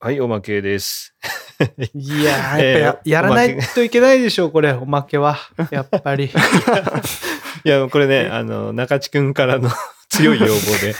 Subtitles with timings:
[0.00, 1.12] はい、おまけです。
[1.92, 5.36] いややっぱや, やらないといけないでしょ、これ、おまけは。
[5.72, 6.26] やっぱり。
[7.64, 9.68] いや、これね、あの、中地くんからの
[10.08, 10.94] 強い要望で、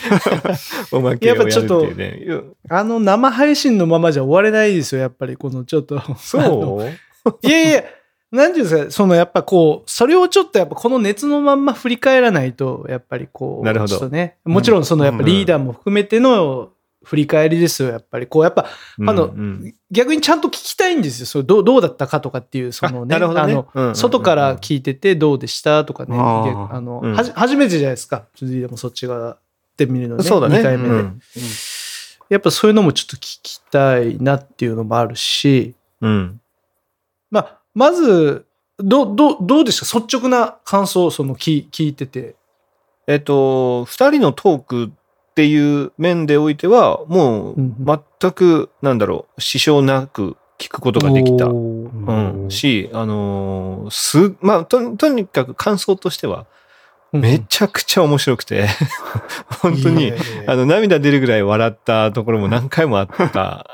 [0.91, 2.23] おまけをやるっていうね。
[2.25, 2.41] いや
[2.71, 6.03] あの生配信のままじゃ終われないですよ、やっぱり、このちょっと。
[6.17, 6.83] そ
[7.25, 7.47] う？
[7.47, 7.85] いやいや、
[8.33, 16.71] なんていうんですか、そのやっぱこう、それをちょっとやっぱこの熱のまんま振り返らないと、やっぱりこう、なるほどちょっとね、もちろんそのやっぱリーダーも含めての
[17.09, 18.27] 振り返りですよ、やっぱり。
[18.27, 18.67] こう、やっぱ、
[19.07, 21.27] あのうんうん逆にちゃんと聞きたいんですよ。
[21.27, 28.27] それどうどうだったかとかっていう、そのね、あのうんうんうん外から聞いててどうでしたとかね、あーあの、うんはじ初めてじゃないですか。
[28.37, 29.39] 続いてもそっち側
[29.79, 30.25] で見るのね。
[30.25, 30.59] そうだね。
[30.59, 31.21] 2回目で、うん
[32.29, 36.41] やっぱそういうのもちょっと聞きたいなっていうのもあるし、うん。
[37.31, 38.45] まあ、まず、
[38.77, 42.37] どう、どう、どうでした率直な感想、その聞聞いてて。
[43.07, 44.93] えっと、二人のトーク
[45.39, 47.77] っていう面でおいては、もううん
[48.21, 51.45] 全く、なんだろう、支障なく聞くことができた。
[51.45, 56.47] うん、し、あのーす、まあ、と、とにかく感想としては、
[57.13, 58.67] めちゃくちゃ面白くて、
[59.63, 60.13] 本当に
[60.49, 63.65] あの、涙出るぐらい笑ったところも何回もあった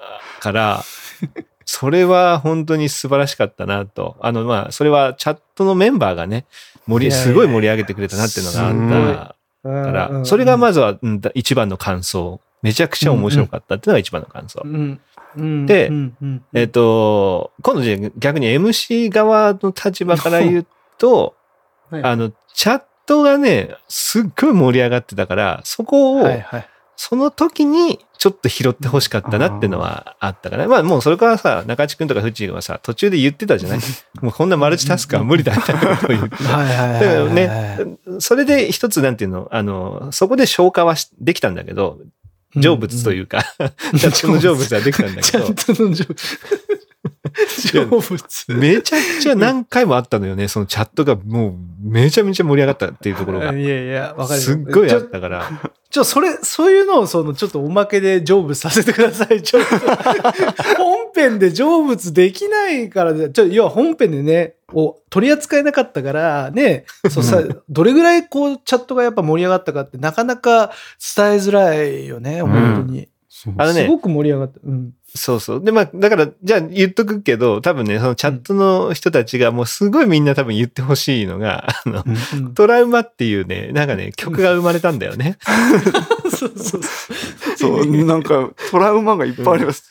[0.41, 0.85] から、
[1.65, 4.19] それは本当に素晴らしかったなと。
[4.21, 6.45] あの、まあ、それはチャットのメンバーがね、
[6.87, 9.37] 盛り、すごい盛り上げてくれたなっていうのがあった
[9.71, 12.41] から、それがまずは、うん一番の感想。
[12.63, 14.63] めちゃくちゃ面白かったっていうのが一番の感想。
[14.65, 15.01] うん
[15.37, 21.35] うんでうんうんえっと、今度逆に MC 側の立場から言うと、
[21.91, 26.69] はいあの、チャットがね、すっごい盛り上がってたから、そこを、はいはい。
[26.97, 33.79] その時にちょっと拾って欲しかったなっていうのはあったから、まあもうそれからさ、中地くんとかフッチーはさ、途中で言ってたじゃない？
[34.23, 36.37] もうこんなマルチタスクは無理だみたいなことを言って。
[36.39, 36.45] た。
[36.57, 41.99] はいはいはいだからはいね、それで一つなんていうの、あの、そこで消化はしできたんだけど、
[42.57, 46.07] 成仏というか、チャットの成仏はできたんだちけど、 の成仏。
[47.49, 48.53] 成仏。
[48.53, 53.53] めちゃくちゃ何回もあったのよね、そのチャットがもうめちゃめちゃ盛り上がったっていうところが。
[53.53, 54.47] いやいや、わかるよ。
[54.47, 55.49] すっごいあったから。
[55.91, 59.43] ちょ、それ、そういうのを、その、ちょっとおまけで成仏させてください。
[59.43, 59.77] ちょっと、
[60.77, 70.73] 本編で成仏できないからで、ちょ、要は本編でね、を取り扱えなかったから、ね、そうさ、どれぐらいこう、チャットがやっぱ盛り上がったかって、なかなか
[71.17, 73.09] 伝えづらいよね、本当に。
[73.59, 74.61] あのねすごく盛り上がった。
[74.65, 74.93] うん。
[75.17, 75.65] そうそう。
[75.65, 85.39] で、まあ、だから、じゃあ言っとくけど、多分ね、そのチャットの人たちがもうすごいみんな多分言ってほしいのが、あの、うんトラウマっていうね、なんかね、曲が生まれたんだよね。
[86.31, 86.83] そうそうそう。
[87.57, 89.85] そう、 なんかトラウマがいっぱいあります。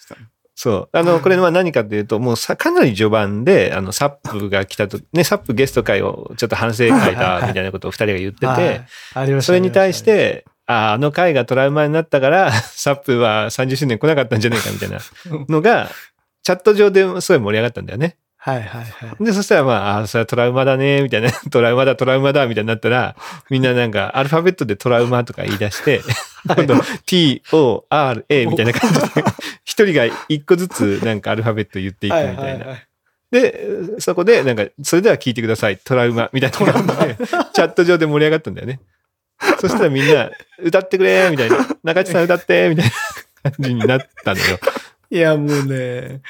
[0.55, 0.97] そう。
[0.97, 8.81] あの、これは何かというと、もうさ、かなり序盤で、あの、サップが来たと、ね、サップゲスト会をちょっと反省会だ、みたいなことを二人が言ってはいて、
[9.13, 14.99] ありましたそれに対し、て、ああ、あの回がトラウマになったから、 サップは30周年来なかったんじゃないかみたいな
[15.49, 15.89] のが、
[16.43, 18.17] チャット上ですごい盛り上がったんだよね。
[18.37, 19.23] はいはいはい。
[19.23, 23.15] で、そしたらまあ、あーそれはトラウマだね、みたいな、 トラウマだ、トラウマだ、みたいになったら、
[23.49, 26.01] みんななんか、アルファベットでトラウマとか言い出して、
[26.45, 26.75] 今度、
[27.05, 29.07] t, o, r, a みたいな感じで、
[29.63, 32.41] 一人が一個ずつなんかアルファベット言っていくみたいな。
[32.41, 32.87] はいはいはい
[33.31, 38.79] で、そこで、なんか、それでは聞いてください、トラウマ、みたいな感じで、チャット上で盛り上がったんだよね。
[39.59, 41.67] そしたらみんな、歌ってくれ、みたいな。
[41.83, 42.85] 中地さん歌って、みたい
[43.43, 44.59] な感じになったのよ。
[45.09, 46.21] いや、もうね、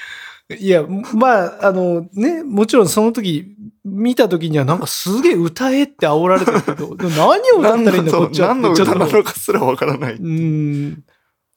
[0.59, 8.50] いや、まあ、あのね、もちろんその時、見た時にはなんかすげえ歌えって煽られたけど、 でも何を歌ったらいいんだ、こっちは。
[8.50, 10.16] 何の歌なちょっとのかすらわからない。
[10.16, 11.03] うん、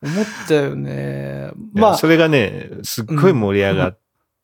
[0.02, 1.50] 思ったよね。
[1.72, 3.98] まあ、まあ、それがね、すっごい盛り上がっ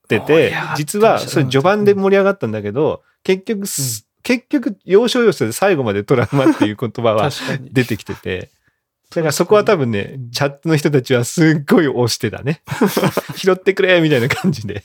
[0.09, 7.31] てて上がってました、実は、それ序盤で盛り上がったんだけど、結局す、結局、要所要所で最後までトラウマっていう言葉は。
[7.61, 8.51] 出てきてて、
[9.15, 12.63] だからそこは多分ねうん、チャットの人たちはすっごい押してたね。
[13.37, 14.83] 拾ってくれみたいな感じで。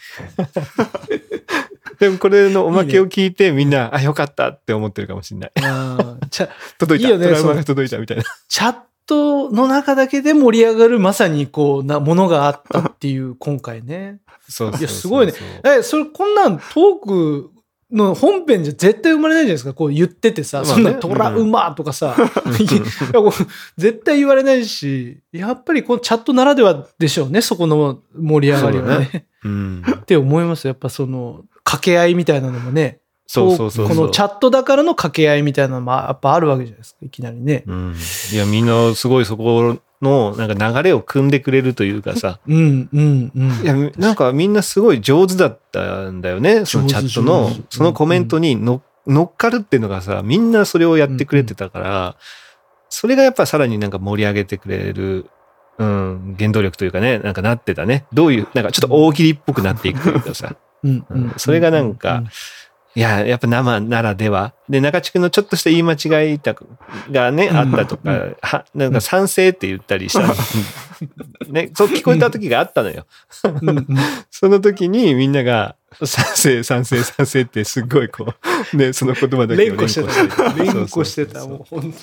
[2.00, 5.52] でもこれのおまけを聞いてみんな、あ、よかったって思ってるかもしれない。
[5.56, 7.08] うんチャ届いた。
[7.08, 8.24] いいよねトラウマが届いたみたいな。
[8.48, 8.76] チャッ
[9.08, 14.20] トの中だけで盛り上がるまさにこうなものがあったっていう今回ね。
[14.50, 15.34] そうそうそういやすごいね
[15.64, 17.52] え、それこんなんトーク
[17.92, 19.74] の本編じゃ絶対生まれないじゃないですか。
[19.74, 22.16] こう言っててさ、まあねそんなトラウマとかさ、
[23.30, 23.32] う
[23.78, 29.26] 絶対言われないし、やっぱりこのチャットならではでしょうね、そこの盛り上がりはそうだね。
[29.44, 29.84] うん。
[29.90, 30.68] って思います。
[30.68, 33.96] やっぱその掛け合いみたいなのもね、そうそうそうそう。
[33.96, 37.64] このチャットだからの掛け合いみたいなのもやっぱあるわけじゃないですか、いきなりね。
[37.68, 37.96] うん。
[38.34, 43.52] いや、みんなすごいそこの、なんか流れを組んでくれるというかさ、うん、うん、うん。
[43.64, 46.66] いや、なんかみんなすごい上手だったんだよね。
[46.66, 52.16] そのチャットのそのコメントにの乗っかるっていうのがさ、みんなそれをやってくれてたから、
[52.90, 55.30] それがやっぱさらになんか盛り上げてくれる
[55.80, 58.06] うん、原動力というかね、なんかなってたね。
[58.12, 60.56] どういう、なんかちょっと大喜利っぽくなっていくというかさ。
[60.84, 62.24] うんうんそれがなんか
[62.98, 64.56] いや、やっぱ生ならでは。
[64.68, 66.40] で、中地区のちょっとした言い間違い
[67.12, 68.10] がね、あったとか、
[68.42, 70.34] は、なんか賛成って言ったりした。
[71.48, 73.06] ね、そう聞こえた時があったのよ。
[74.32, 78.34] その時にみんなが、賛成、賛成、賛成ってすっごいこ
[78.74, 80.54] う、ね、その言葉だけを連呼してた。
[80.54, 81.46] 連呼してた。
[81.46, 81.94] もう本当に。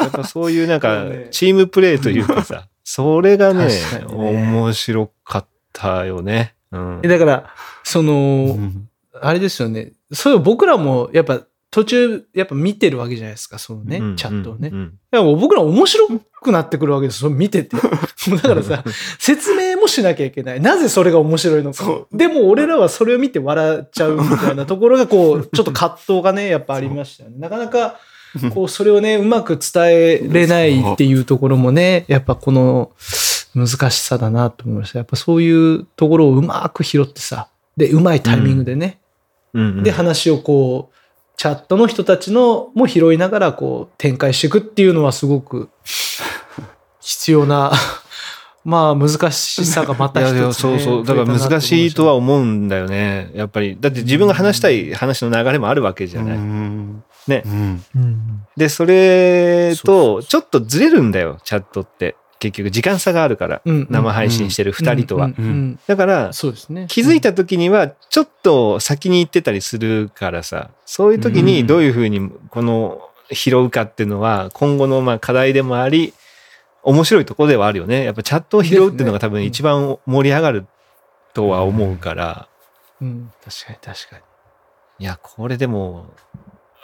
[0.00, 3.68] やっぱそういうなんかチームプレーというかさ、それがね、
[4.08, 6.54] 面白かったよね。
[6.72, 7.08] うんえ。
[7.08, 7.54] だから、
[7.84, 8.87] その、うん
[9.22, 9.92] あれですよね。
[10.12, 14.68] それを僕らもやっぱ途中やっぱ見てるわけじゃないですか、そのね、うんチャットをね。
[14.68, 16.08] いうんやもう僕ら面白
[16.42, 17.76] くなってくるわけですよ、見てて。
[17.76, 18.82] だからさ、
[19.18, 20.60] 説明もしなきゃいけない。
[20.60, 22.08] なぜそれが面白いのかそ。
[22.12, 27.36] でも俺らはそれを見て笑っちゃうみたいなところがこう、 ちょっと葛藤がね、やっぱありましたよね。
[27.38, 27.96] なかなか、
[28.54, 32.92] こう、それをね、うまく伝えれないっていうところもね、やっぱこの
[33.54, 34.98] 難しさだなと思いました。
[34.98, 39.00] やっぱそういうところをうまく拾ってさ、で、うまいタイミングでね、
[39.54, 40.94] で、話をこう、
[41.36, 45.68] チャットの人たちのも拾いながらこう展開していくっていうのはすごく
[47.00, 47.72] 必要な、
[48.64, 50.38] まあ難しさがまたい一つ、ね。
[50.38, 51.04] やいやそうそう。
[51.04, 53.30] だから難しいとは思うんだよね。
[53.34, 53.78] やっぱり。
[53.80, 56.36] だって自分が話したい話の流れもあるわけじゃない。
[56.36, 58.46] うんねうんうん。
[58.56, 62.16] で、それと、ちょっとずれるんだよ、チャットって。
[62.38, 63.62] 結局、時間差があるから。
[63.64, 65.34] うん生配信してる二人とはうん。
[65.38, 66.86] うんうんだから、そうですね。
[66.88, 73.00] 気づいた時には、ちょっと先に行ってたりするからさ、そういう時にどういうふうに、この、
[73.30, 76.14] 拾うかっていうのは、今後のまあ課題でもあり、
[76.82, 78.04] 面白いところではあるよね。
[78.04, 80.66] やっぱチャットを拾うっていうのが多分一番盛り上がる
[81.34, 82.48] とは思うから。
[83.00, 84.22] うん、確かに確かに。
[85.00, 86.06] いや、これでも、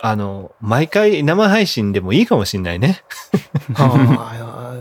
[0.00, 3.02] あの、毎回生配信でもいいかもしんないね。
[3.74, 4.73] あ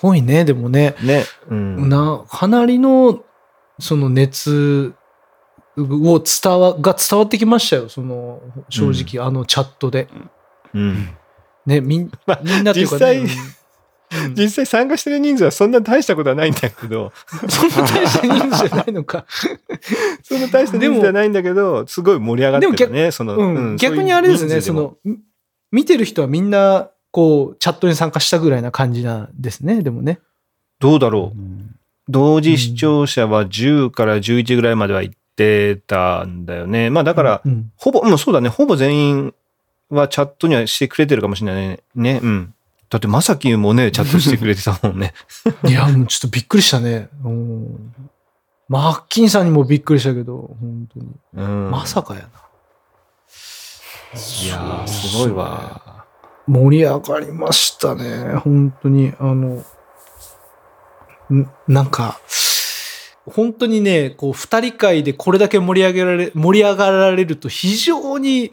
[0.00, 0.94] ごいね、でもね。
[1.02, 1.24] ね。
[1.48, 1.88] うん。
[1.88, 3.24] な、かなりの、
[3.78, 4.94] その熱
[5.76, 10.08] を伝わ、が伝わってきましたよ、その、正直、あのチャットで。
[10.74, 11.16] うん。
[11.66, 13.48] ね、みんまあみんなというか、ね、実際
[14.24, 17.12] うん 実際参加してる人数はそんな大したことはないんだけど、
[17.48, 19.26] そんな大した人数じゃないのか。
[20.22, 23.10] そんな大した人数じゃないんだけど、すごい盛り上がってるね。
[23.10, 25.18] その、うんうん逆にあれですね、そ、の、み
[25.70, 30.20] 見てる人はみんな、こう、チャットに参加したぐらいな感じなんですね、でもね。
[30.80, 31.38] どうだろう。
[32.08, 36.90] 同時視聴者は10から11ぐらいまでは行ってたんだよね。
[36.90, 39.34] まあだから、うん、ほぼ、もうそうだね、ほぼ全員
[39.90, 41.80] はチャットにはしてくれてるかもしれないね。
[41.94, 42.54] ね、うん。
[42.90, 45.12] だってまさきもね、チャットしてくれてたもんね。
[45.68, 47.08] いや、もうちょっとびっくりしたね。
[47.24, 47.94] うん
[48.68, 51.06] マッキンさんにもびっくりしたけど、本当に。
[51.34, 51.70] うん。
[51.70, 52.28] まさかやな。
[54.44, 55.97] いやー、すごいわ。
[56.48, 58.36] 盛り上がりましたね。
[58.36, 59.62] 本当に、あの、
[61.68, 62.20] なんか、
[63.26, 68.52] 本当にね、こう、二人会でこれだけ盛り上げられ、盛り上がられると非常に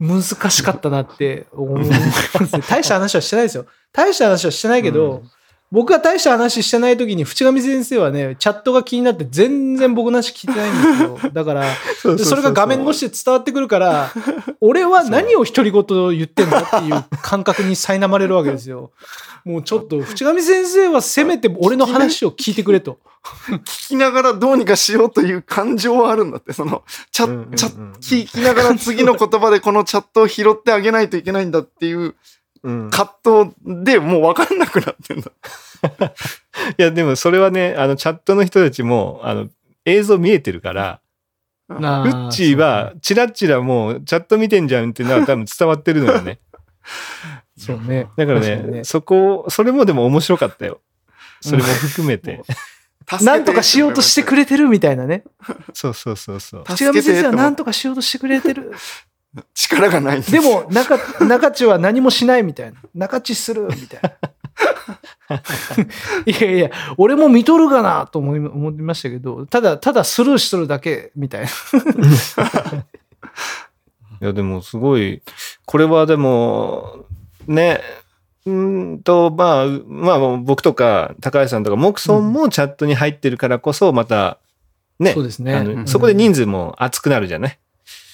[0.00, 2.62] 難しかったなって思いますね。
[2.68, 3.66] 大した話はしてないですよ。
[3.92, 5.30] 大した話はしてないけど、うん
[5.72, 11.30] 僕が大した話してない時に、淵上先生はね、チャットが気になって全然僕の話聞いてないんですよ。
[11.32, 11.64] だから、
[12.18, 14.12] それが画面越しで伝わってくるから、
[14.60, 18.90] 俺は何を独り言言ってんだっていう感覚に苛まれるわけですよ。
[19.44, 22.98] もうちょっと、淵上先生はせめて俺の話を聞いてくれと。
[23.22, 32.16] 聞きながらどうにかしようという感情はあるんだって、その、チャうんうんうんチャ聞きながら次の言葉でこのチャットを拾ってあげないといけないんだっていう
[32.62, 32.90] うん。
[32.90, 35.30] 葛藤でもう分かんなくなってんだ。
[36.78, 39.48] いや、でもそれはね、あの、チャットの人たちも、あの、
[39.84, 41.00] 映像見えてるから、
[41.68, 46.40] フフッチーは、チラッチラもうチャット見てんじゃんっていうのは多分伝わってるのよね。
[47.56, 48.08] そうね。
[48.16, 50.80] だから確かにね、そこ、それもでも面白かったよ。
[51.40, 52.42] それも含めて。
[53.22, 55.24] なんとかしようとしてくれてるみたいなね。
[55.72, 56.64] そうそうそうそう。
[56.64, 58.72] 淵上先生はなんとかしようとしてくれてる。
[59.54, 62.78] 力がないんですでも、中、中地は何もしないみたいな。
[62.94, 64.10] 中地するみたいな。
[66.26, 71.48] いやいや、俺も見とるかなと思い思いましたけど、ただ、ただスルーしとるだけみたいな。
[74.20, 75.22] いや、でもすごい、
[75.64, 77.06] これはでも、
[77.46, 77.80] ね、
[78.46, 84.38] うーんと、まあ、まあ、僕とか高橋さんとか、モクソンもチャットに入ってるからこそ、また、
[84.98, 85.54] ね、そうですね。
[85.54, 87.58] あのそこで人数も熱くなるじゃない、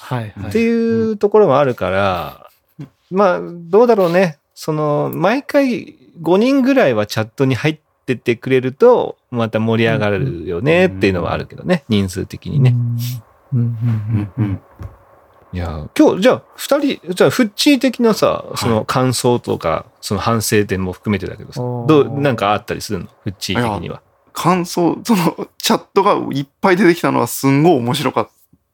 [0.07, 0.51] はいはい。
[0.51, 2.49] っていうところもあるから、
[3.11, 4.39] まあ、どうだろうね。
[4.55, 12.75] その、毎回5人ぐらいはチャットに入ってってくれると、また盛り上がるよねっていうのはあるけどね、人数的にね。
[13.53, 14.61] うんうんうんうんうん
[15.53, 23.07] いいや、今日、じゃあ、二人、じゃあ、フッチー的なさ、その感想とか、その反省点も含めてだけどさ、どう、なんかあったりするの？
[23.25, 24.03] フッチー的には。
[24.35, 28.29] 感想、その、チャットがいっぱい出てきたのはすんごい面白かっ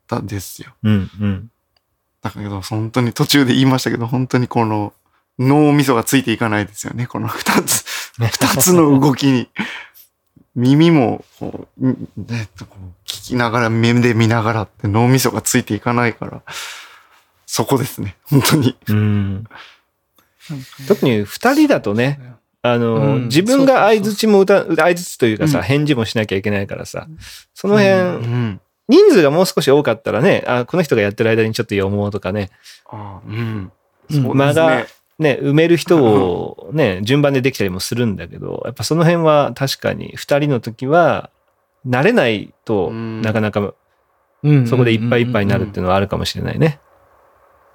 [0.07, 0.73] たですよ。
[0.83, 1.51] うん、うん。
[2.23, 4.93] だけど、本当に途中で言いましたけど、本当にこの、
[5.39, 7.07] 脳みそがついていかないですよね。
[7.07, 7.85] この二つ、
[8.19, 8.29] 二
[8.61, 9.49] つの動きに。
[10.55, 16.43] 耳も、こう、んえっと、こう聞きながら、目で見ながらって脳みそがついていかないから、
[17.47, 18.17] そこですね。
[18.25, 18.77] 本当に。
[18.89, 19.45] うん。
[20.89, 22.21] 特に二人だとね、
[22.63, 27.09] あの、うん自分が相づちも歌、相づちというかさ、うん返事もしなきゃいけないからさ、
[27.55, 28.61] その辺、うん。
[28.89, 32.51] 人数がもう少し多かったらね、あ、この人がやってる間にちょっと読もうとかね、
[32.91, 33.35] あうん。
[33.37, 33.73] うん
[34.11, 35.37] そう間がですね。
[35.37, 41.31] ね、埋める人をね、 順番でできたりもするんだけど、やっぱその辺は確かに二人の時は、
[41.87, 43.75] 慣れないとうんなかなか
[44.45, 46.81] うんそこでいっぱいいっぱいになるっていうのはあるかもしれないね。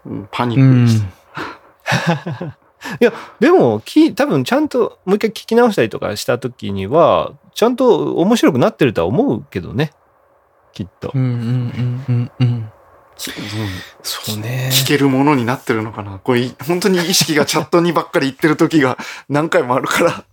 [0.05, 2.57] うんパニうんックでした。
[3.01, 9.91] いや、でも、き多分ちゃんともう一回聞き直したりとかした時には、ちゃんと面白くなってるとは思うけどね。
[10.73, 11.19] きっとう。
[11.19, 12.71] んうんうんうんうん。
[13.17, 13.35] きうん
[14.03, 14.69] そうね。
[14.71, 18.97] 聞けるものになってるのかなこれ、本当に意識がチャットにばっかり行ってる時が
[19.29, 20.23] 何回もあるから。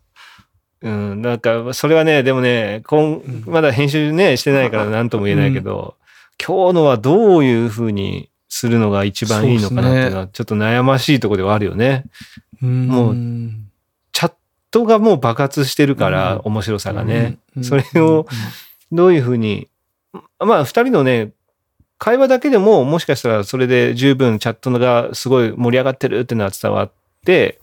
[0.83, 5.97] うん、なんか、それはね、でもね、こんうんまだ編集ね、してないから何とも言えないけど、
[6.45, 12.05] 今日のはどういうふうにするのが一番いいのかなっていうのは、ちょっと悩ましいところではあるよね。
[12.61, 13.71] もううん
[14.13, 14.33] チャッ
[14.71, 17.39] トがもう爆発してるから、うん面白さがね。
[17.57, 18.27] うんそれを
[18.93, 19.69] どういうふうに、
[20.45, 21.33] まあ、二人のね、
[21.99, 26.93] 会話だけでも、もしかしたらそれで十分チャットがすごい盛り上がってるっていうのは伝わっ
[27.25, 27.61] て、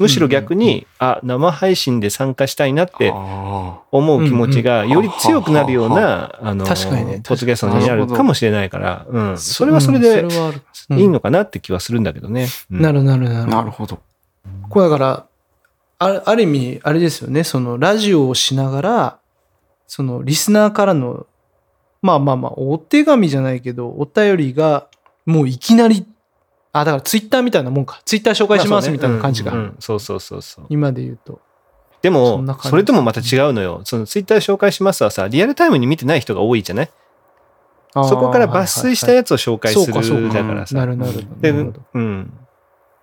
[0.00, 9.38] むしろ逆に、あ、生配信で参加したいなってあ思う気持ちがうんより強くなるような、あの、確かにねポッドキャストになるかもしれないから、うん。
[9.38, 10.26] それうんはそれで
[10.96, 12.48] いいのかなって気はするんだけどね。
[12.72, 13.50] うんなるなるなあ、る。
[13.52, 14.00] なるほど。
[14.68, 15.26] これだから、
[16.00, 19.18] あある意味、あれですよね、そのラジオをしながら、
[19.86, 21.26] そのリスナーからの、
[22.02, 24.86] まあまあまあ、お手紙じゃないけど、お便りが、
[25.26, 26.06] もういきなり、
[26.72, 28.00] あ、だからツイッターみたいなもんか。
[28.04, 29.52] ツイッター紹介しますみたいな感じが。
[29.52, 30.66] うんうんそうそうそうそう。
[30.68, 31.40] 今で言うと。
[32.02, 33.80] でも、感じそれともまた違うのよ。
[33.84, 36.90] そのツイッターで紹介しますはさ、リアルタイムに見てない人が多いじゃない？
[37.94, 40.76] そこから抜粋したやつを紹介すそうかそうかるだからさ。
[40.76, 41.26] なるなる。
[41.40, 42.32] でなるほどうん。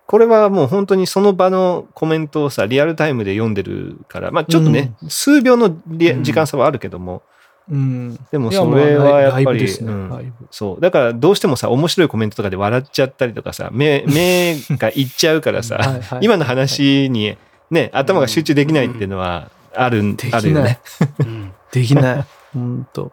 [0.06, 7.20] これはもう本当にその場のコメントをさ、リアルタイムで読んでるから、まあちょっとね、数秒の時間差はあるけども、うん。
[7.68, 10.80] でもいやそれはやっぱり、ブですねうんそう。
[10.80, 17.36] だからどうしてもさ、面白いコメントとかで笑っちゃったりとかさ、目、 目がいっちゃうからさ、今の話に
[17.70, 20.80] ね、頭が集中できないっていうのはあるん、できないあるよね。。
[21.20, 22.24] うんできない。
[22.54, 23.12] 本当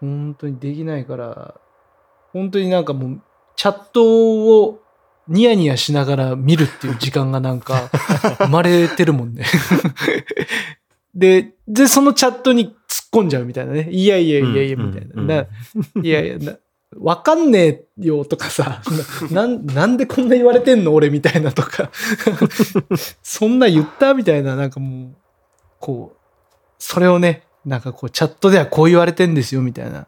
[0.00, 1.54] 本当にできないから、
[2.32, 3.20] 本当になんかもう、
[3.56, 4.80] チャットを
[5.28, 7.90] ニヤニヤしながら見るっていう時間がなんか、
[8.38, 9.44] 生まれてるもんね。
[11.14, 12.74] で、で、そのチャットに
[13.14, 13.88] 込んじゃうみたいなね。
[13.90, 15.46] いやいやいやいや、みたいな。
[16.02, 16.56] いやいや、な
[16.96, 18.80] わかんねえよとかさ、
[19.30, 20.94] な なんなんでこんな言われてんの？
[20.94, 21.90] 俺みたいなとか、
[23.22, 24.14] そんな言った？
[24.14, 25.14] みたいな、なんかもう、
[25.80, 26.18] こう、
[26.78, 30.06] それをね、なんかこう、チャットではこう言われてんですよみたいな。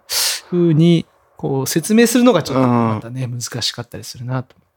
[0.51, 4.69] 風に、こう、説明するのがちょっとまたね、難しかったりするなと思っ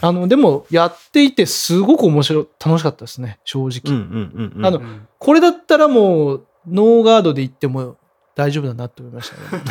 [0.00, 0.08] た。
[0.08, 4.66] あの、でも、やっていてすごく面白い、楽しかったですね、正うん直。
[4.66, 4.80] あの
[5.18, 7.96] これだったらもう、ノーガードで行っても
[8.34, 9.64] 大丈夫だなって思いましたね。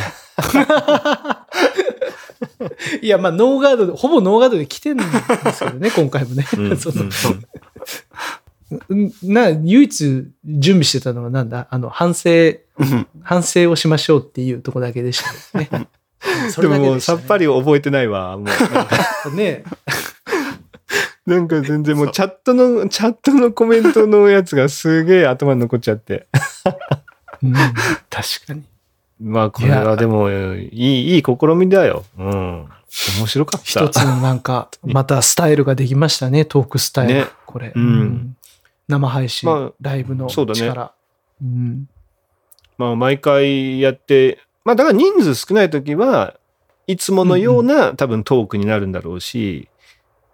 [3.02, 5.04] いや、まあ、ノーガードで、ほぼノーガードで来てるんで
[5.54, 6.46] すけどね、 今回もね。
[9.24, 11.68] な、唯一準備してたのはなんだ？
[11.70, 12.30] あの、反省、
[12.80, 15.70] うん反省をしましょうっていうとこだけでしたね。
[16.50, 18.38] そでれだけでしたねもさっぱり覚えてないわ。
[18.38, 18.46] も
[19.32, 19.64] うね。
[21.26, 26.28] なんか全然もうチャットの、チャットのコメントのやつがすげえ頭に残っちゃって。
[27.42, 28.64] うん、確かに。
[29.22, 32.04] まあこれはでもいい、いい試みだよ。
[32.18, 32.68] うん。
[33.20, 33.66] 面白かった。
[33.66, 37.14] 一つのなんか、またスタイルができましたね、トークスタイル。
[37.14, 38.36] ねこれ、うん
[38.88, 40.94] 生配信、まあライブのそうだね力。
[41.42, 41.88] うん
[42.78, 46.36] まあ毎回やって、まあだから人数少ない時は
[46.88, 49.70] いつものような、多分トークになるんだろうし、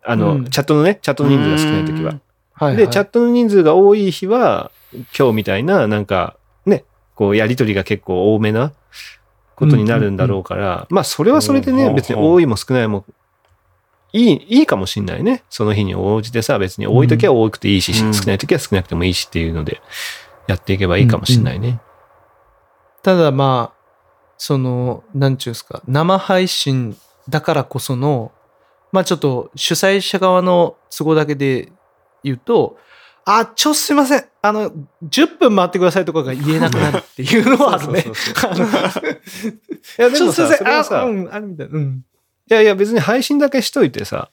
[0.10, 0.50] あの、うん。
[0.50, 2.12] チャットのね、チャットの人数が少ない時は。
[2.54, 4.72] はいはい、で、チャットの人数が多い日は、
[5.18, 6.36] 今日みたいな、なんか、
[6.66, 8.74] ね、こう、やりとりが結構多めな
[9.56, 13.06] ことになるんだろうから、まあ、それはそれでね、うん別に多いも少ないも、
[14.12, 15.44] いい、いいかもしんないね。
[15.50, 19.80] その日に応じてさ、別に多い時は多くていいし、うん少ない時は少なくてもいいしっていうので、
[20.48, 21.80] やっていけばいいかもしんないね。
[23.04, 23.80] ただまあ、
[24.38, 26.98] その、なんちゅうんですか、生配信
[27.30, 28.32] だからこその、
[28.91, 31.72] まあちょっと主催者側の都合だけで
[32.24, 32.77] 言うと、
[33.25, 34.25] あ、ちょ、すいません。
[34.41, 34.72] あの、
[35.03, 38.03] 10分待ってくださいとかが言えなくなるっていうのはあるねい
[40.01, 40.53] や、でちょっともいません。
[40.53, 41.77] あ、それはさ、いうん、あるみたいな。
[41.77, 42.03] うん。
[42.50, 44.31] やいや、別に配信だけしといてさ、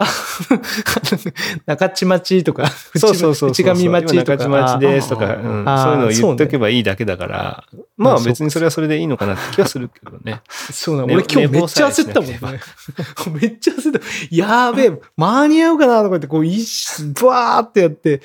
[1.66, 3.50] 中地町とか、そうそうそう。
[3.50, 4.44] 内上町とか。
[4.44, 7.64] 今中町ですとか、そういうのを言っとけばいいだけだから、
[7.96, 10.40] まあ別にそれはそれでいいのかなって気はするけどね。
[10.72, 11.08] そうなの。
[11.08, 12.30] 寝俺今日めっちゃ焦ったもん。
[13.40, 14.00] めっちゃ焦った。
[14.30, 18.22] やべえ、間に合うかなとか言って、こう、一瞬、ブワーってやって、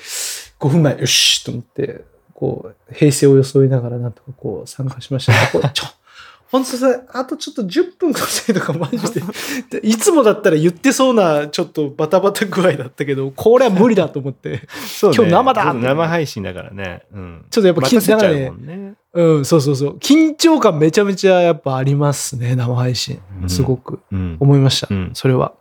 [0.58, 5.32] 5分前、よしと思って、こう、平成を装いながらなんとかこう参加しました。
[5.52, 5.86] こうちょ、
[6.50, 9.20] 本当さ、あとちょっと10分くださいとかマジで。
[9.80, 14.62] でいつもだったら言ってそうな、ちょっとバタバタ具合だったけど、これは無理だと思って。
[14.86, 17.02] そうね今日生だ生配信だからね。
[17.12, 17.44] うん。
[17.50, 18.94] ちょっとやっぱ待たせちゃうだからね。
[19.14, 19.96] うん、そうそうそう。
[19.98, 23.18] 緊張感めちゃめちゃやっぱありますね、生配信。
[23.42, 24.36] うんすごくうん。
[24.38, 24.88] 思いました。
[24.90, 25.52] うんそれは。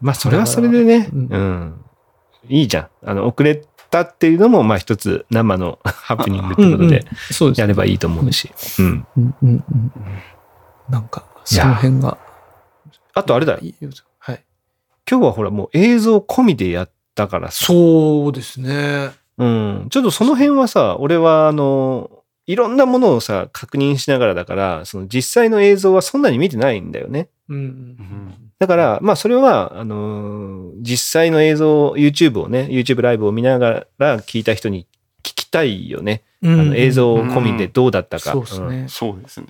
[0.00, 1.74] まあそれはそれでね、うんうん。
[2.48, 2.88] いいじゃん。
[3.04, 7.06] あの、遅れたっていうのも、まあ一つ生の ハプニングってことで
[7.56, 8.50] やればいいと思うし。
[8.80, 9.06] うん。
[9.16, 9.92] うんうんうん。
[10.88, 12.18] なんか、その辺が。
[13.14, 13.74] あとあれだ、はい。
[15.08, 17.66] 今日はほらもう映像込みでやったからさ。
[17.66, 19.12] そうですね。
[19.38, 19.86] うん。
[19.90, 22.10] ちょっとその辺はさ、俺はあの、
[22.46, 27.28] いろんなものをさ、確認しながらだから、その実際の映像はそんなに見てないんだよね。
[27.48, 27.66] うんうんう
[28.02, 28.34] ん
[28.64, 34.86] だから、まあそれは、あのー実際の映像、YouTube をね、YouTube ライブを見ながら聞いた人に
[35.22, 36.22] 聞きたいよね。
[36.42, 36.60] うん。
[36.60, 38.32] あの映像込みでどうだったか。
[38.32, 38.86] そうですね。
[38.88, 39.46] そうですね。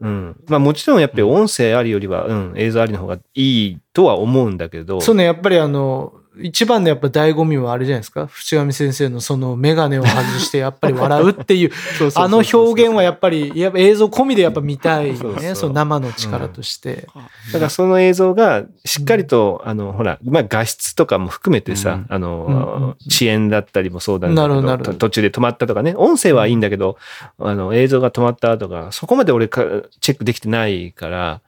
[0.00, 0.10] うん。
[0.10, 5.00] うんまあもちろんやっぱり音声ありよりは、うん、映像ありの方がいいとは思うんだけど。
[5.00, 8.26] そうね、やっぱりあの、一番のやっぱ醍醐味はあれじゃないですか？
[8.26, 11.70] 淵上先生のそのメガネを外してやっぱり笑うっていう、
[12.16, 15.18] あの表現はやっぱり、やっぱ映像込みでやっぱ見たいよね。
[15.18, 17.06] そうそうその生の力として。
[17.52, 22.06] だからその映像がしっかりと、あの、ほら、まあ画質とかも含めてさ、うん。
[22.08, 22.96] あの、うんうんうん。
[23.06, 24.92] 遅延だったりもそうだけどなるほどなるほど。
[24.92, 26.96] と途中で止まったとかね、音声はいいんだけど、
[27.38, 29.62] あの、映像が止まったとか、そこまで俺か
[30.00, 31.40] チェックできてないから、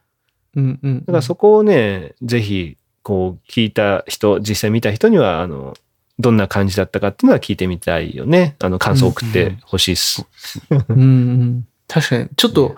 [0.55, 1.01] うんうん。
[1.01, 5.77] だからそこをね、ぜひ、こう、聞いた人、実際見た人には、あの、
[6.19, 8.57] どんな感じだったかっていうのは聞いてみたいよね。
[8.59, 10.27] あの、感想を送ってほしいっす。
[10.71, 11.69] うんうん。
[11.87, 12.75] 確かに、ちょっと、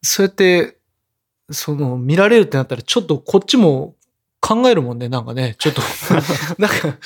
[0.00, 0.78] そうやって、
[1.50, 3.94] その、見られるってなったら、ちょっとこっちも
[4.40, 5.54] 考えるもんね、なんかね。
[5.58, 5.82] ちょっと、
[6.56, 6.96] なんか、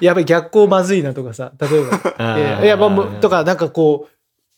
[0.00, 1.96] やばい、逆光まずいなとかさ、例えば。
[2.16, 4.08] あーいやいや、まあもう、とか、なんかこ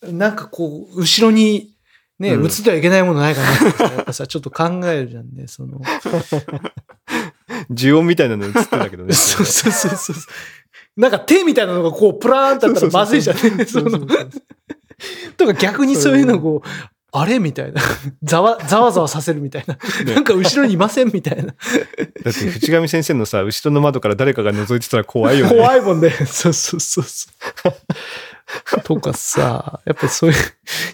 [0.03, 1.73] う、なんかこう、後ろに、
[2.19, 5.79] ね、うん映ってはいけないものないかなとかさやっぱさ、ちょっと考えるじゃんね、その。
[7.69, 9.13] 呪音みたいなの映ってたけどね。
[9.15, 10.15] そうそうそうそう。
[10.97, 13.65] なんか手みたいなのがこう、プラーンってあったらまずいじゃんね。
[13.65, 14.05] その
[15.37, 16.67] とか逆にそういうのをこう、
[17.11, 17.39] あれ？
[17.39, 17.81] みたいな。
[18.23, 19.77] ざわ、ざわざわさせるみたいな。
[20.13, 21.45] なんか後ろにいませんみたいな。
[21.45, 21.55] だっ
[22.23, 25.51] て、淵上先生のさ、後ろの窓から誰かが覗いてたら怖いよね。
[25.57, 26.11] 怖いもんね。
[26.11, 27.27] そうそうそうそ
[28.77, 28.81] う。
[28.81, 30.37] とかさ、やっぱそういう、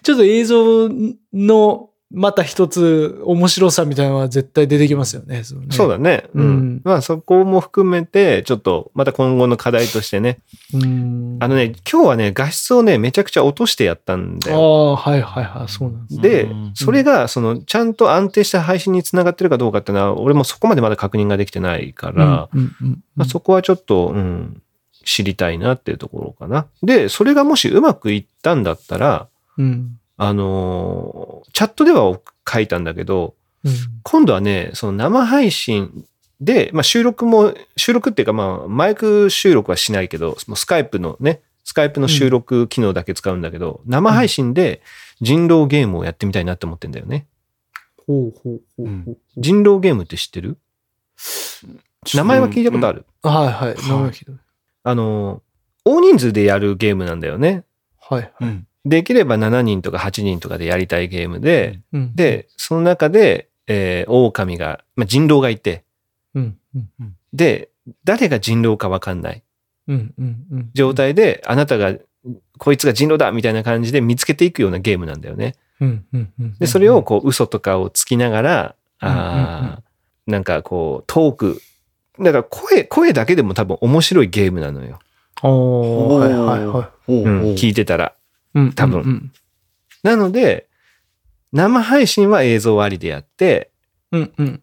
[0.04, 0.90] ちょっと映像
[1.34, 5.44] のまた一つ面白さみたいなのは絶対出てきますよね。
[5.44, 6.30] そのねそうだね。
[6.34, 6.46] うん。
[6.46, 10.40] うんまあそこも含めて、ちょっとまた今後の課題としてね。
[10.74, 11.38] うん。
[11.40, 14.60] あのね、今日はね、画質をね、めちゃくちゃ落としてやったんだあよ。
[14.60, 16.22] あ、はいはいはい、そうなんですね。
[16.22, 24.62] でうん、それが、その、ちゃんと安定した配信につながってるかどうかっていうのは、俺もそこまでまだ確認ができてないから、うんうんうんまあ、そこはちょっと、うん、
[25.04, 26.68] 知りたいなっていうところかな。
[26.84, 33.72] で、それがもしうまくいったんだったら、うんあのーチャットでは書いたんだけど、うん
[34.04, 36.06] 今度はね、その生配信
[36.40, 44.82] で、まあ、収録も、収録っていうか、まあ、マイク収録はしないけど、もうスカイプのね、スカイプの収録機能だけ使うんだけど、生配信で
[45.22, 47.26] 人狼ゲームをやってみたいなって思ってんだよね。
[48.06, 49.18] ほうほうほうほう。
[49.38, 50.58] 人狼ゲームって知ってる？
[52.14, 53.00] 名前は聞いたことある？
[53.00, 53.06] る。
[53.24, 53.76] はいはい。
[53.88, 54.44] 名前聞いた
[54.84, 55.42] あの、
[55.84, 57.64] 大人数でやるゲームなんだよね。
[58.00, 58.32] はい。
[58.42, 58.68] うん。
[58.86, 65.84] できれば7人とか8人とかでやりたいゲームで、うん、で、その中で、えー狼が、まあ、人狼がいて、
[66.36, 66.58] うん。
[66.76, 67.16] うん。
[67.34, 67.70] で、
[68.04, 69.44] 誰が人狼かわかんない。
[69.88, 70.14] うん。
[70.18, 70.46] うん。
[70.52, 70.70] うん。
[70.74, 71.96] 状態で、あなたが、
[72.58, 75.56] こいつが人狼だみたいな感じで見つけていくようなゲームなんだよね。
[75.80, 76.06] うん。
[76.14, 76.34] うん。
[76.40, 76.58] うん。
[76.60, 79.10] で、それをこう嘘とかをつきながら、うん。
[79.10, 79.16] うん。
[79.16, 79.20] うん。
[79.20, 79.86] あー
[80.28, 81.62] なんかこうトーク、
[82.20, 85.00] だから声、声だけでも多分面白いゲームなのよ。
[85.42, 87.16] はいはいはい。
[87.56, 88.16] 聞いてたら。
[88.56, 89.02] うん多分。
[89.02, 89.32] うん
[90.04, 90.68] なので、
[91.52, 93.72] 生配信は映像ありでやって、
[94.12, 94.62] うんうん。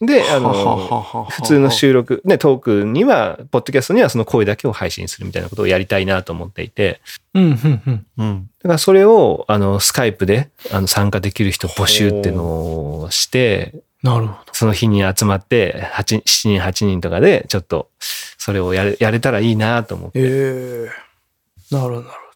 [0.00, 7.00] で、あの、普通の収録、ね、トークには、ポッドキャストにはその声だけを配信するみたいなことをやりたいなと思っていて、
[7.34, 7.58] うん、
[8.18, 8.50] うん。
[8.62, 12.44] だからそれを、あの、スカイプで、あの、参加できる人募集っていうの
[13.00, 14.52] をして、なるほど。
[14.52, 20.20] その日に集まって、8、7人、8人とかで、ちょっと、それをやれ、やれたらいいなと思って。
[20.20, 21.74] ええ。
[21.74, 22.27] なるほど、なる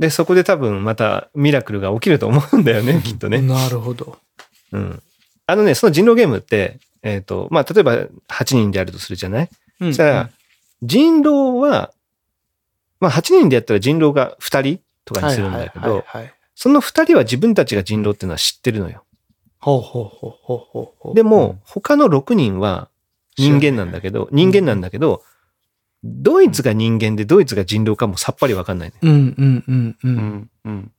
[0.00, 3.28] で、そこで多分またミラクルが起きると思うんだよね、きっと。
[3.28, 3.42] ね。
[3.42, 4.18] なるほど。
[4.72, 5.02] うん。
[5.46, 7.96] あのね、その人狼ゲームって、えっ、と、まあ、例えば
[8.28, 9.50] 8人でやるとするじゃない？
[9.80, 10.30] うんそしたら、
[10.82, 11.92] 人狼は、
[12.98, 16.04] まあ、8人でやったら人狼が2人とかにするんだけど。
[16.54, 19.04] その2人は自分たちが人狼っていうのは知ってるのよ。
[19.58, 21.14] ほうほうほうほうほうほう。
[21.14, 22.88] でも、他の6人は
[23.36, 25.22] 人間なんだけど、人間なんだけど、
[26.02, 28.94] ドイツが人間でドイツが人狼かもさっぱりわかんないね。
[29.02, 30.08] うんうんうんう。
[30.08, 30.50] うんん。
[30.64, 30.92] うん。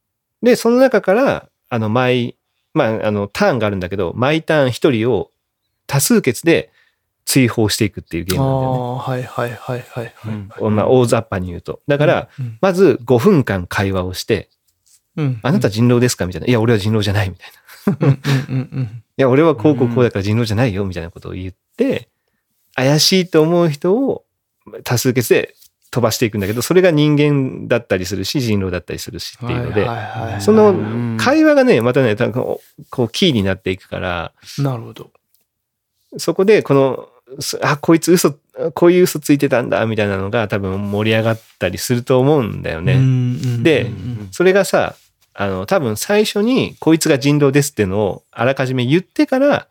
[0.43, 2.37] で、その中から、あの、毎、
[2.73, 5.31] まあ、あの、ターンがあるんだけど、毎ターン1人を
[5.87, 6.71] 多数決で
[7.25, 8.79] 追放していくっていうゲーあムなんだよね。
[8.79, 10.13] あ、はいはいはいはい
[10.59, 10.71] はい。
[10.71, 11.81] まあ、大雑把に言うと。
[11.87, 14.49] だから、うん、まず5分間会話をして、
[15.17, 16.47] うん、あなた人狼ですかみたいな。
[16.47, 17.93] いや、俺は人狼じゃないみたいな。
[17.93, 19.03] いうんうんうんうん。
[19.21, 22.09] や、俺はこうこうこうだから人狼じゃないよみたいなことを言って、
[22.75, 24.25] 怪しいと思う人を
[24.83, 25.55] 多数決で
[25.91, 29.87] 飛ばしていくんだけど、それが人間だったりするし、人狼だったりするしっていうので、
[30.39, 32.61] そのうん会話がね、またね、こ
[33.03, 35.11] うキーになっていくから、なるほど。
[36.17, 38.35] そこでこの、すあ、こいつ嘘、
[38.73, 42.97] こういう嘘ついてたんだ、みたいなのが多分盛り上がったりすると思うんだよね。
[42.97, 44.95] ねでうんそれがさ、
[45.33, 49.67] あの、多分最初にこいつが人狼ですっていうのをあらかじめ言ってから、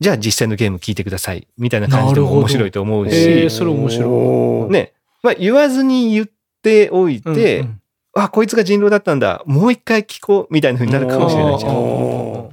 [0.00, 1.46] じゃあ実際のゲーム聞いてください。
[1.58, 6.28] みたいな感じでも面白いと思うへしえ、それ面白いね、まあ言わずに言っ
[6.62, 7.80] ておいて、うんうん
[8.14, 9.42] あ、こいつが人狼だったんだ。
[9.46, 10.52] もう一回聞こう。
[10.52, 11.76] みたいな風になるかもしれないじゃん。
[11.76, 12.52] お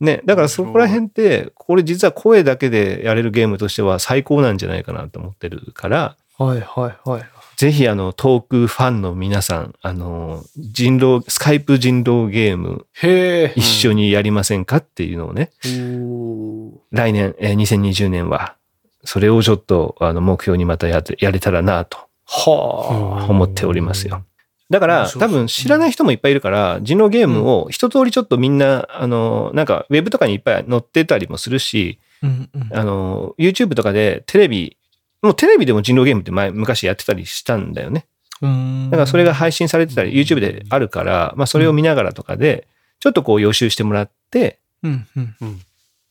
[0.00, 0.20] ね。
[0.24, 7.22] だからそこら辺って、これ実は声だけでやれるゲームとしては最高なんじゃないかなと思ってるから、はいはいはい。
[7.56, 13.52] ぜひあの、トークファンの皆さん、あの、人狼、スカイプ人狼ゲームへえ。
[13.56, 18.56] 一緒にやりませんかっていうのをね、おー来年、えー2020年は、
[19.04, 21.96] それをちょっと、あの、目標にまたややれたらなと
[22.26, 23.30] はあ。
[23.30, 24.22] 思っておりますよ。
[24.68, 34.76] だから、多分知らない人もいっぱいいるから、人狼ゲームを一通りちょっとみんな、あの、なんか、ウェブとかにいっぱい載ってたりもするし、うんうんあの、YouTube とかでテレビ、
[35.22, 38.06] もうテレビでも人狼ゲームって前、昔やってたりしたんだよね。
[38.42, 38.90] うん。
[38.90, 42.68] だからそれが配信されてたり、YouTube であるから、まあそれを見ながらとかで、
[43.00, 45.60] ちょっとこう予習してもらって、うんうん。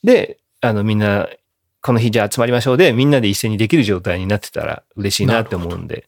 [0.03, 1.27] で、あのみんな、
[1.81, 6.03] この日じゃあ集まりましょうで、みんなで一斉にできる状態になってたら嬉しいなって思うんで、はい。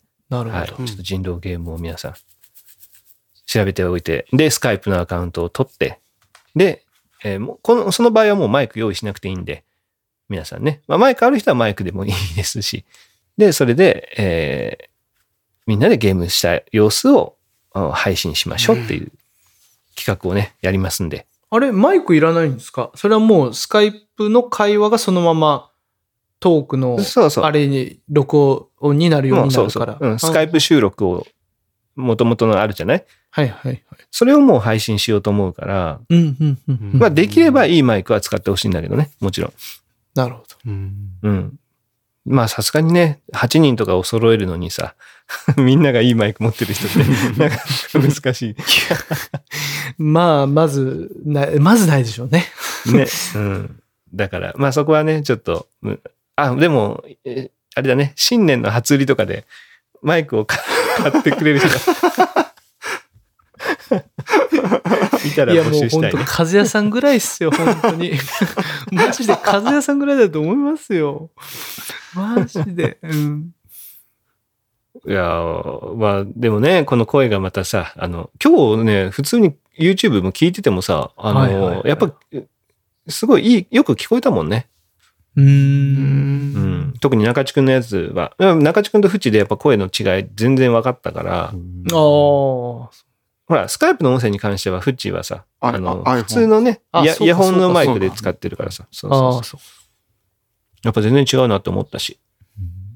[0.48, 0.84] ちなるほど。
[0.84, 2.14] ょっと人狼ゲームを皆さん、
[3.46, 6.00] 調べておいて、で、スカイプのアカウントを取って、
[6.56, 6.84] で、
[7.24, 9.64] えーもうこの、その場合はもうマイク用意しなくていいんで、
[10.30, 10.82] 皆さんね。
[10.88, 12.86] まあ、マイクある人はマイクでもいいですし、
[13.38, 14.88] で、それで、えー
[15.68, 17.36] みんなでゲームした様子を
[17.74, 19.12] あ配信しましょうっていう
[19.98, 21.28] 企画をね、やりますんで。
[21.50, 22.90] あれ、マイクいらないんですか？
[22.96, 25.70] それはもうスカイプの会話がそのまま
[26.40, 26.98] トークの。
[27.44, 29.94] あれに録音になるようになるから。
[29.94, 30.10] そうそう。
[30.12, 31.28] うん、スカイプ収録を、
[31.98, 33.06] もともとのあるじゃない？
[33.32, 33.84] はいはいはい。
[34.10, 36.00] それをもう配信しようと思うから。
[36.94, 39.54] まあ、できればいいマイクは使ってほしいんだけどね、もちろん。
[40.18, 40.56] なるほど。
[40.66, 41.60] うんうん。
[42.26, 44.96] まあさすがにね、8人とかを揃えるのにさ、
[45.58, 47.00] みんながいいマイク持ってる人って、
[47.40, 47.56] なか
[47.94, 48.56] なか難し
[49.98, 52.46] まあ、まず、な、まずないでしょうね。
[52.88, 52.94] い。
[52.94, 53.06] ね。
[53.36, 53.80] うん。
[54.14, 56.00] だから、まあそこはね、ちょっと、うん
[56.36, 59.46] あ、でも、えあれだね、新年の初売りとかで、
[60.02, 60.60] マイクを買
[60.98, 61.76] 買ってくれる人が
[65.28, 66.18] いたらいやも募う本当。
[66.18, 68.12] 和也さんぐらいっすよ、本当に。
[68.92, 71.30] マジで和也さんぐらいだと思いますよ。
[72.16, 72.98] マジで。
[73.04, 73.52] うん。
[75.06, 82.12] いやー、まあ、でもね、この声がまたさ、あの、今日ね、普通に YouTube も聞いててもさ、あの、はいはいはいやっぱ、
[83.08, 84.68] すごいいい、よく聞こえたもんね。
[85.36, 85.42] う。
[85.42, 86.60] うんんう
[86.90, 86.94] ん。
[87.00, 92.90] 特に中地くんのやつは、うん中地くんとフチでやっぱ声の違い全然分かったから、ああ。
[93.48, 96.82] ほら、スカイプの音声に関してはフチはさ、ああの、普通のね、
[97.22, 99.60] イヤホンのマイクで使ってるからさ、そうそうそう。
[100.84, 102.20] やっぱ全然違うなと思ったし。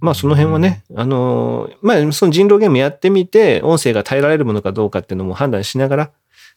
[0.01, 6.11] まあその辺はね、あのーまあその人狼ゲームやってみて、音声が耐えられるものかどうかっていうのも判断しながら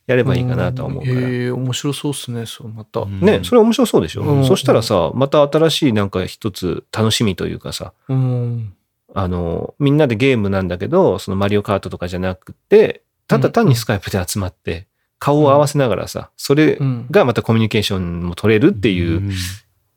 [0.06, 1.20] やればいいかなとは思うから。
[1.20, 3.04] へえ、面白そうっすね、そう、また。
[3.04, 8.74] ね、それ面白そうでしょ、うんそしたらさ、また新しいなんか一つ楽しみというかさ、うん。
[9.14, 14.86] あの、みんなでゲームなんだけど、そのマリオカートとかじゃなくて、ただ単にスカイプで集まって、
[15.18, 17.06] 顔を合わせながらさ、それうん。
[17.10, 19.22] がまたコミュニケーションも取れるっていう、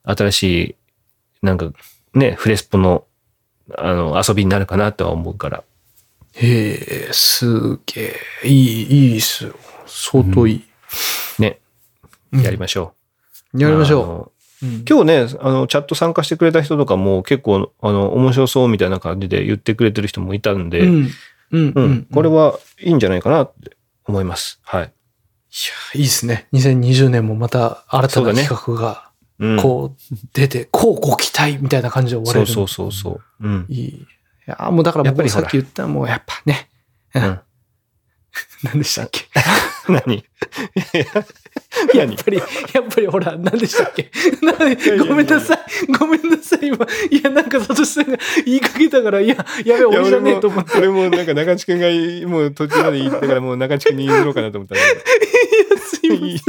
[0.04, 0.76] 新しい、
[1.42, 1.72] なんか
[2.14, 3.06] ね、フレスポの、
[3.78, 5.64] あの、遊びになるかなとは思うから。
[6.34, 8.48] へえ、すげえ。
[8.48, 9.56] いい、いいっすよ。
[9.86, 10.64] 相当いい。
[11.40, 11.60] ね、
[12.32, 12.94] うんやりましょ
[13.54, 13.62] う。
[13.62, 14.32] やりましょう。
[14.32, 14.38] うん
[14.90, 20.90] 今日ね、あの、チャット参加してくれた人とかも結構、あの、面白そうみたいな感じで言ってくれてる人もいたんで、
[21.52, 21.62] うん。
[21.62, 21.74] うん。
[21.76, 22.04] ううんん。
[22.06, 24.60] これはいいんじゃないかなって思います。
[24.64, 24.84] はい。
[24.84, 24.92] いや、
[25.96, 26.48] いいですね。
[26.54, 32.48] 2020年もまた新たな企画が、うん、こう、出て、こうご期待みたいな感じで終われる。
[32.48, 33.48] そうそうそうそう。
[33.48, 33.66] うん。
[33.70, 33.86] いい。
[33.88, 34.08] い
[34.46, 36.70] や、もうだから僕やっぱりほらさっき言ったもうやっぱね。
[37.16, 37.40] ううんん。
[38.64, 39.28] 何でしたっけ？
[39.90, 40.24] 何？
[41.94, 44.10] やっぱり、やっぱりほら、何でしたっけ？
[45.08, 45.58] ごめんなさい。
[46.00, 46.86] ごめんなさい、今。
[47.12, 49.36] いや、なんか、サトシさんが言いかけたから、いや、
[49.66, 50.78] やべえ、俺じゃねえと思って。
[50.78, 54.84] 俺もなんか中地君がいもう途中まで言ったからもう中地君に言いろうかなと思ったんだ
[55.82, 56.26] すいまけど。
[56.28, 56.42] いや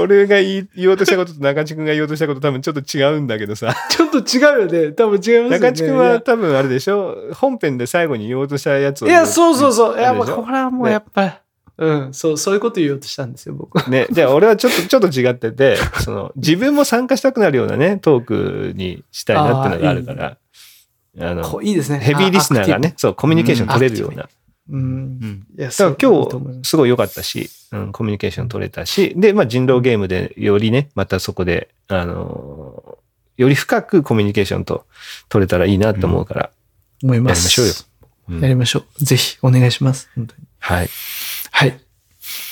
[0.00, 3.74] 俺が言おうとしたことと中地君が言おうとしたこと多分ちょっと違うんだけどさ。
[3.90, 4.08] せん。
[4.08, 4.92] ちょっと違うよね。
[4.92, 5.50] 多分違いますよね。
[5.58, 7.16] 中地君は多分あれでしょ？
[7.34, 9.98] 本編で最後に言おうとしたやつをいや、そうそうそう。
[9.98, 11.30] いや、これはもうやっぱり、
[11.82, 13.90] うん、そう、そういうこと言おうとしたんですよ、僕。
[13.90, 20.38] ね、じゃあ俺はちょっと、 ちょっと違ってて、その、自分も参加したくなるようなね、トークにしたいなっていうのがあるから、
[21.20, 21.98] あの、こういいですね。
[21.98, 24.28] ヘビーリスナーがあね、そう、コミュニケーション取れるような。
[24.70, 24.80] うん。
[24.80, 25.46] うん。
[25.58, 33.02] いや、だからいいと思い今日、ますすごい良かったし、うん、コミュニケーション取れたし、で、まあ人狼ゲームでよりね、またそこで、あのー
[33.38, 34.84] より深くコミュニケーションと
[35.28, 36.50] 取れたらいいなと思うから、
[37.02, 37.38] 思います。
[37.38, 37.72] やりましょうよ
[38.28, 39.04] うんやりましょう。
[39.04, 40.08] ぜひ、お願いします。
[40.14, 40.42] 本当に。
[40.60, 40.88] はい。
[41.52, 41.78] はい。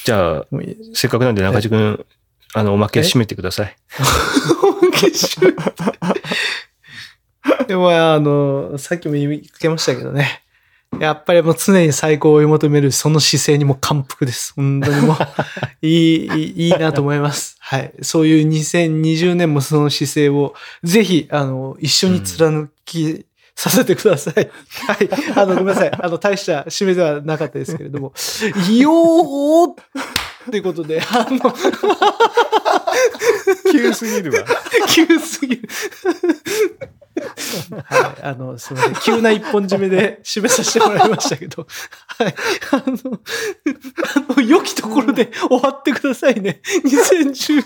[0.04, 0.46] じゃあ、
[0.94, 2.04] せっかくなんで中地君、
[2.54, 3.76] あの、おまけ締めてください。
[7.66, 10.42] でも、あの、さっきも言いかけましたけどね。
[10.98, 14.52] やっぱりもう常に最高を追い求めるその姿勢にも感服です。
[14.54, 15.16] 本当にもう、
[15.86, 17.56] いいいいなと思います。
[17.60, 17.92] はい。
[18.02, 23.24] そういう2020年もその姿勢を、ぜひ、あの、一緒に貫き、
[23.60, 24.34] させてください。
[24.34, 24.40] は
[25.04, 25.10] い。
[25.36, 25.90] あの、ごめんなさい。
[25.92, 28.14] あの、大した締めではなかったですけれども。
[28.78, 29.74] よーっ
[30.50, 31.52] ていうことで、あの、
[33.70, 34.46] 急すぎるわ。
[34.88, 35.68] 急すぎる。
[37.84, 38.22] はい。
[38.22, 38.94] あの、すみません。
[38.94, 41.66] 急な一本締めで締めさせてもらいましたけど。
[42.06, 42.34] はい。
[42.70, 43.20] あの、
[44.32, 46.62] あの、良きところで終わってくださいね。
[46.86, 47.62] 2019。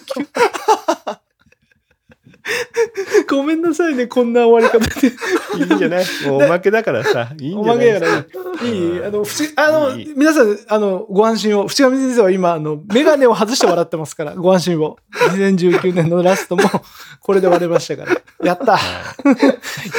[3.28, 4.06] ごめんなさいね。
[4.06, 5.06] こんな終わり方で。
[5.58, 6.04] いいんじゃない？
[6.26, 7.76] もうおまけだからさ、いいんおじゃない？
[7.76, 8.74] まけやからいい。
[8.74, 11.68] いいあの、ふち、あの、いい皆さん、あの、ご安心を。
[11.68, 14.98] 淵上先生は今、あの、メガネを外して笑ってますから、 ご安心を。
[15.30, 16.62] 2019年のラストも、
[17.20, 18.20] これで割れましたから。
[18.46, 18.72] やった。
[18.72, 18.78] や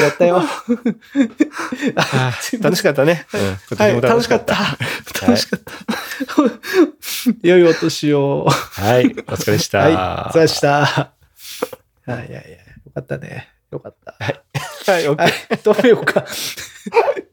[0.10, 0.44] ったよ。
[2.62, 3.26] 楽しかったね。
[3.34, 3.40] うん、
[3.78, 4.56] 今はい、楽しかった。
[5.22, 5.74] 楽しかった。
[7.42, 8.46] 良いお年を。
[8.48, 9.80] はい、お疲れでした。
[9.80, 9.96] はい、お
[10.32, 11.15] 疲れでした。
[12.06, 12.64] はい、いやいや、よ
[12.94, 13.50] かったね。
[13.72, 14.16] よかった。
[14.92, 16.26] はい、OK はい、止めようか。